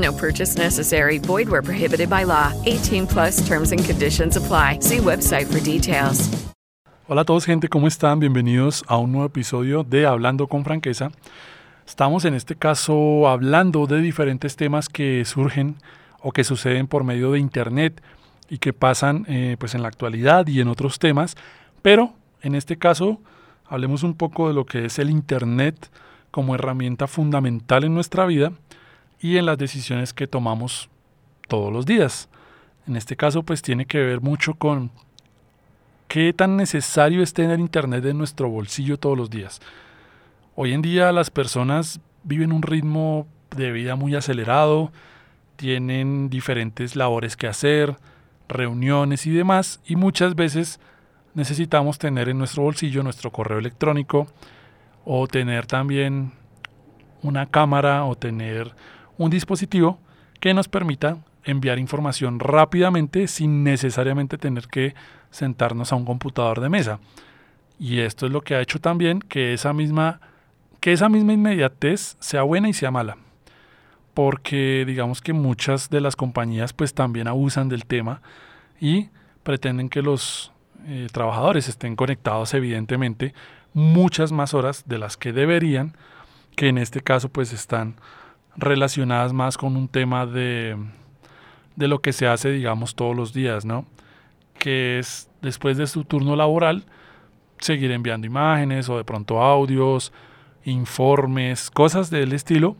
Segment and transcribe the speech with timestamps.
[0.00, 1.18] No purchase necessary.
[1.18, 2.52] Void where prohibited by law.
[2.64, 4.78] 18 plus terms and conditions apply.
[4.80, 6.30] See website for details.
[7.06, 8.20] Hola a todos gente, ¿cómo están?
[8.20, 11.10] Bienvenidos a un nuevo episodio de Hablando con Franqueza.
[11.84, 15.74] Estamos en este caso hablando de diferentes temas que surgen
[16.22, 18.00] o que suceden por medio de Internet
[18.48, 21.36] y que pasan eh, pues en la actualidad y en otros temas,
[21.82, 23.20] pero en este caso
[23.66, 25.90] hablemos un poco de lo que es el Internet
[26.30, 28.52] como herramienta fundamental en nuestra vida
[29.20, 30.88] y en las decisiones que tomamos
[31.48, 32.28] todos los días.
[32.86, 34.90] En este caso pues tiene que ver mucho con
[36.10, 39.60] ¿Qué tan necesario es tener Internet en nuestro bolsillo todos los días?
[40.56, 44.90] Hoy en día las personas viven un ritmo de vida muy acelerado,
[45.54, 47.94] tienen diferentes labores que hacer,
[48.48, 50.80] reuniones y demás, y muchas veces
[51.34, 54.26] necesitamos tener en nuestro bolsillo nuestro correo electrónico
[55.04, 56.32] o tener también
[57.22, 58.74] una cámara o tener
[59.20, 59.98] un dispositivo
[60.40, 64.94] que nos permita enviar información rápidamente sin necesariamente tener que
[65.30, 67.00] sentarnos a un computador de mesa.
[67.78, 70.20] Y esto es lo que ha hecho también que esa misma,
[70.80, 73.18] que esa misma inmediatez sea buena y sea mala.
[74.14, 78.22] Porque digamos que muchas de las compañías pues también abusan del tema
[78.80, 79.10] y
[79.42, 80.50] pretenden que los
[80.86, 83.34] eh, trabajadores estén conectados evidentemente
[83.74, 85.94] muchas más horas de las que deberían,
[86.56, 87.96] que en este caso pues están
[88.56, 90.76] relacionadas más con un tema de,
[91.76, 93.86] de lo que se hace digamos todos los días, ¿no?
[94.60, 96.84] que es después de su turno laboral
[97.58, 100.12] seguir enviando imágenes o de pronto audios,
[100.64, 102.76] informes, cosas del estilo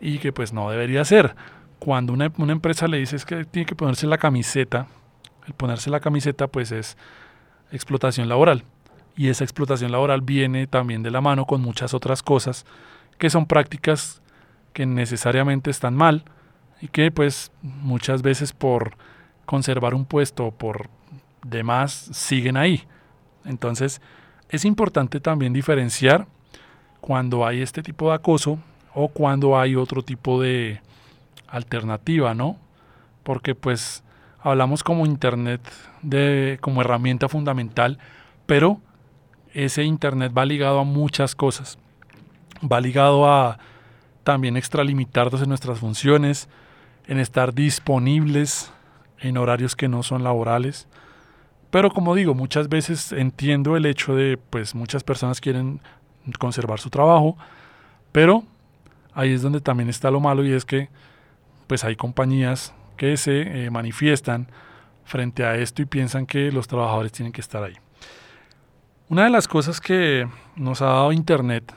[0.00, 1.34] y que pues no debería ser.
[1.78, 4.88] Cuando una, una empresa le dice que tiene que ponerse la camiseta,
[5.46, 6.98] el ponerse la camiseta pues es
[7.72, 8.64] explotación laboral.
[9.16, 12.66] Y esa explotación laboral viene también de la mano con muchas otras cosas
[13.18, 14.20] que son prácticas
[14.74, 16.24] que necesariamente están mal
[16.82, 18.98] y que pues muchas veces por
[19.46, 20.90] conservar un puesto o por
[21.42, 22.84] demás siguen ahí.
[23.46, 24.02] Entonces,
[24.50, 26.26] es importante también diferenciar
[27.00, 28.58] cuando hay este tipo de acoso
[28.94, 30.80] o cuando hay otro tipo de
[31.48, 32.56] alternativa, ¿no?
[33.22, 34.02] Porque pues
[34.40, 35.60] hablamos como internet
[36.02, 37.98] de como herramienta fundamental,
[38.46, 38.80] pero
[39.52, 41.78] ese internet va ligado a muchas cosas.
[42.62, 43.58] Va ligado a
[44.24, 46.48] también extralimitarnos en nuestras funciones,
[47.06, 48.72] en estar disponibles
[49.20, 50.88] en horarios que no son laborales,
[51.70, 55.80] pero como digo, muchas veces entiendo el hecho de, pues muchas personas quieren
[56.38, 57.36] conservar su trabajo,
[58.12, 58.44] pero
[59.12, 60.88] ahí es donde también está lo malo y es que
[61.66, 64.46] pues hay compañías que se eh, manifiestan
[65.04, 67.74] frente a esto y piensan que los trabajadores tienen que estar ahí.
[69.08, 71.74] Una de las cosas que nos ha dado Internet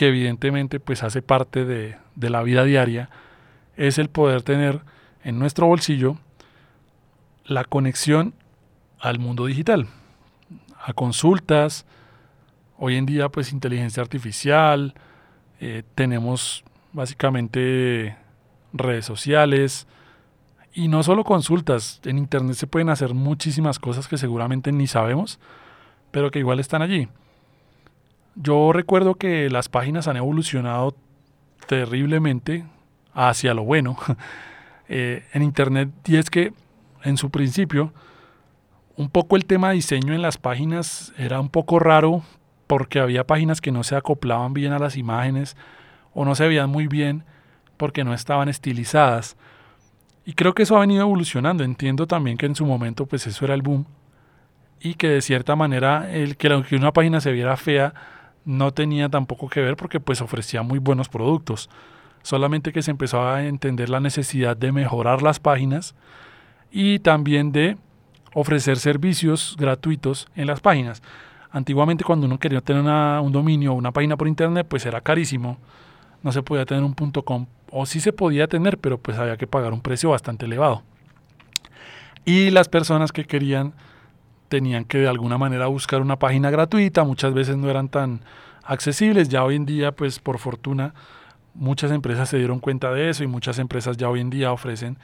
[0.00, 3.10] que evidentemente pues hace parte de, de la vida diaria
[3.76, 4.80] es el poder tener
[5.24, 6.16] en nuestro bolsillo
[7.44, 8.32] la conexión
[8.98, 9.88] al mundo digital,
[10.82, 11.84] a consultas,
[12.78, 14.94] hoy en día pues inteligencia artificial,
[15.60, 18.16] eh, tenemos básicamente
[18.72, 19.86] redes sociales
[20.72, 25.38] y no solo consultas, en internet se pueden hacer muchísimas cosas que seguramente ni sabemos,
[26.10, 27.06] pero que igual están allí.
[28.42, 30.96] Yo recuerdo que las páginas han evolucionado
[31.66, 32.64] terriblemente
[33.12, 33.98] hacia lo bueno
[34.88, 36.54] eh, en internet y es que
[37.02, 37.92] en su principio
[38.96, 42.22] un poco el tema de diseño en las páginas era un poco raro
[42.66, 45.54] porque había páginas que no se acoplaban bien a las imágenes
[46.14, 47.24] o no se veían muy bien
[47.76, 49.36] porque no estaban estilizadas.
[50.24, 51.64] Y creo que eso ha venido evolucionando.
[51.64, 53.84] Entiendo también que en su momento pues eso era el boom
[54.80, 57.92] y que de cierta manera el que una página se viera fea
[58.44, 61.70] no tenía tampoco que ver porque pues ofrecía muy buenos productos.
[62.22, 65.94] Solamente que se empezó a entender la necesidad de mejorar las páginas
[66.70, 67.76] y también de
[68.34, 71.02] ofrecer servicios gratuitos en las páginas.
[71.50, 75.58] Antiguamente cuando uno quería tener un dominio o una página por internet, pues era carísimo.
[76.22, 79.46] No se podía tener un .com o sí se podía tener, pero pues había que
[79.46, 80.82] pagar un precio bastante elevado.
[82.24, 83.72] Y las personas que querían
[84.50, 88.20] tenían que de alguna manera buscar una página gratuita, muchas veces no eran tan
[88.64, 90.92] accesibles, ya hoy en día pues por fortuna
[91.54, 94.98] muchas empresas se dieron cuenta de eso y muchas empresas ya hoy en día ofrecen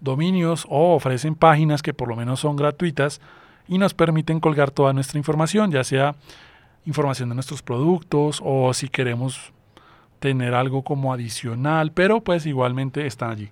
[0.00, 3.20] dominios o ofrecen páginas que por lo menos son gratuitas
[3.66, 6.14] y nos permiten colgar toda nuestra información, ya sea
[6.86, 9.52] información de nuestros productos o si queremos
[10.20, 13.50] tener algo como adicional, pero pues igualmente están allí.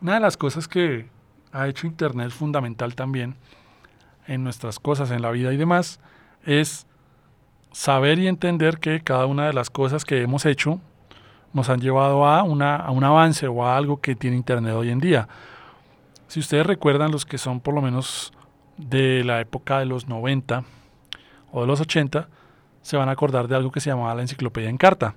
[0.00, 1.06] Una de las cosas que
[1.52, 3.34] ha hecho Internet fundamental también
[4.30, 5.98] en nuestras cosas, en la vida y demás,
[6.46, 6.86] es
[7.72, 10.80] saber y entender que cada una de las cosas que hemos hecho
[11.52, 14.90] nos han llevado a, una, a un avance o a algo que tiene Internet hoy
[14.90, 15.28] en día.
[16.28, 18.32] Si ustedes recuerdan los que son por lo menos
[18.76, 20.62] de la época de los 90
[21.50, 22.28] o de los 80,
[22.82, 25.16] se van a acordar de algo que se llamaba la enciclopedia en carta.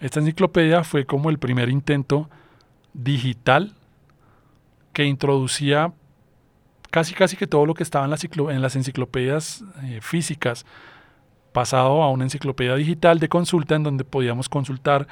[0.00, 2.30] Esta enciclopedia fue como el primer intento
[2.94, 3.74] digital
[4.94, 5.92] que introducía
[6.94, 10.64] casi casi que todo lo que estaba en, en las enciclopedias eh, físicas
[11.52, 15.08] pasado a una enciclopedia digital de consulta en donde podíamos consultar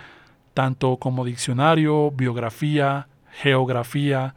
[0.54, 4.36] tanto como diccionario, biografía, geografía,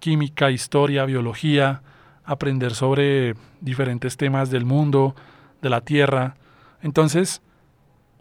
[0.00, 1.82] química, historia, biología,
[2.24, 5.14] aprender sobre diferentes temas del mundo,
[5.60, 6.34] de la Tierra.
[6.82, 7.42] Entonces,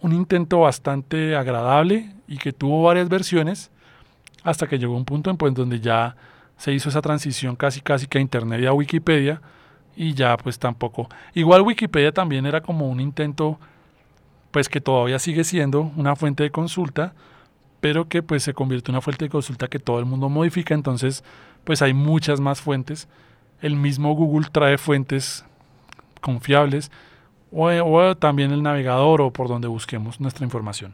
[0.01, 3.71] un intento bastante agradable y que tuvo varias versiones
[4.43, 6.15] hasta que llegó un punto en pues, donde ya
[6.61, 9.41] se hizo esa transición casi casi que a Internet y a Wikipedia
[9.95, 11.09] y ya pues tampoco.
[11.33, 13.59] Igual Wikipedia también era como un intento
[14.51, 17.15] pues que todavía sigue siendo una fuente de consulta,
[17.79, 20.75] pero que pues se convierte en una fuente de consulta que todo el mundo modifica,
[20.75, 21.23] entonces
[21.63, 23.07] pues hay muchas más fuentes.
[23.59, 25.43] El mismo Google trae fuentes
[26.21, 26.91] confiables
[27.51, 30.93] o, también el navegador o por donde busquemos nuestra información.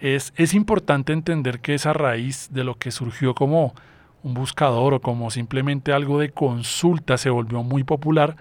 [0.00, 3.74] Es, es importante entender que esa raíz de lo que surgió como
[4.22, 8.36] un buscador o como simplemente algo de consulta se volvió muy popular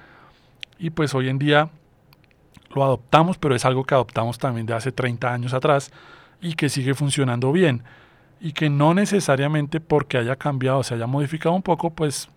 [0.78, 1.70] y pues hoy en día
[2.74, 5.92] lo adoptamos, pero es algo que adoptamos también de hace 30 años atrás
[6.42, 7.84] y que sigue funcionando bien
[8.40, 12.30] y que no necesariamente porque haya cambiado se haya modificado un poco, pues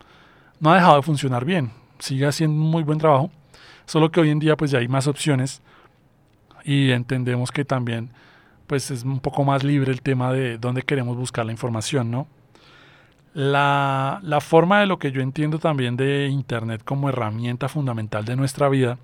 [0.61, 3.31] no ha dejado de funcionar bien, sigue haciendo un muy buen trabajo,
[3.87, 5.63] solo que hoy en día pues ya hay más opciones
[6.65, 8.11] y entendemos que también
[8.67, 12.27] pues es un poco más libre el tema de dónde queremos buscar la información, ¿no?
[13.35, 18.37] La, la, forma de lo que yo entiendo también de Internet como herramienta fundamental de
[18.37, 18.99] nuestra vida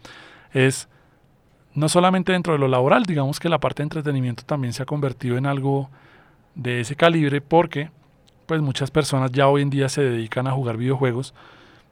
[0.53, 0.89] es
[1.75, 4.87] no solamente dentro de lo laboral, digamos que la parte de entretenimiento también se ha
[4.87, 5.89] convertido en algo
[6.55, 7.91] de ese calibre porque
[8.47, 11.35] pues muchas personas ya hoy en día se dedican a jugar videojuegos.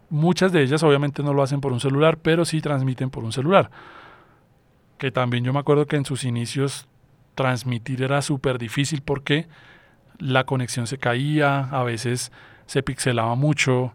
[0.09, 3.33] Muchas de ellas obviamente no lo hacen por un celular, pero sí transmiten por un
[3.33, 3.71] celular.
[4.99, 6.89] Que también yo me acuerdo que en sus inicios
[7.35, 9.47] transmitir era súper difícil porque
[10.19, 12.33] la conexión se caía, a veces
[12.67, 13.93] se pixelaba mucho.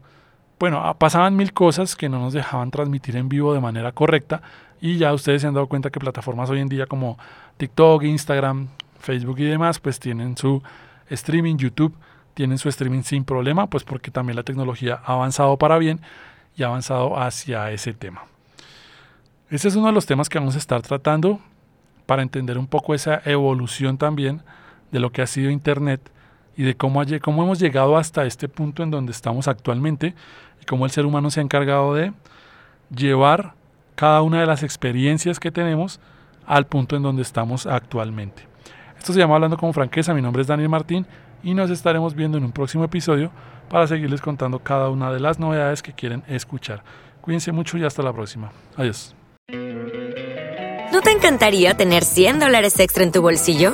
[0.59, 4.41] Bueno, pasaban mil cosas que no nos dejaban transmitir en vivo de manera correcta
[4.79, 7.17] y ya ustedes se han dado cuenta que plataformas hoy en día como
[7.57, 8.67] TikTok, Instagram,
[8.99, 10.61] Facebook y demás pues tienen su
[11.09, 11.95] streaming, YouTube
[12.33, 15.99] tienen su streaming sin problema, pues porque también la tecnología ha avanzado para bien
[16.55, 18.23] y ha avanzado hacia ese tema.
[19.49, 21.39] Este es uno de los temas que vamos a estar tratando
[22.05, 24.41] para entender un poco esa evolución también
[24.91, 26.11] de lo que ha sido Internet
[26.55, 30.13] y de cómo, hemos llegado hasta este punto en donde estamos actualmente
[30.61, 32.13] y cómo el ser humano se ha encargado de
[32.95, 33.53] llevar
[33.95, 35.99] cada una de las experiencias que tenemos
[36.45, 38.47] al punto en donde estamos actualmente.
[38.97, 41.07] Esto se llama Hablando con Franqueza, mi nombre es Daniel Martín
[41.41, 43.31] y nos estaremos viendo en un próximo episodio
[43.69, 46.83] para seguirles contando cada una de las novedades que quieren escuchar.
[47.21, 48.51] Cuídense mucho y hasta la próxima.
[48.75, 49.15] Adiós.
[50.91, 53.73] ¿No te encantaría tener 100 dólares extra en tu bolsillo?